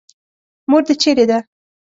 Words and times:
مور 0.69 0.81
دې 0.87 0.95
چېرې 1.01 1.25
ده. 1.29 1.37